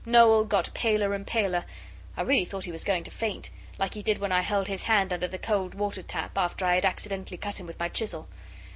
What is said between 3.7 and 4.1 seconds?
like he